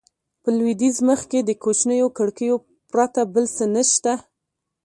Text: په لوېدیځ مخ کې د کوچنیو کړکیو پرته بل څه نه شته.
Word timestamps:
په 0.41 0.49
لوېدیځ 0.57 0.97
مخ 1.07 1.21
کې 1.31 1.39
د 1.43 1.51
کوچنیو 1.63 2.07
کړکیو 2.17 2.55
پرته 2.91 3.21
بل 3.33 3.45
څه 3.55 3.65
نه 3.73 3.83
شته. 3.91 4.13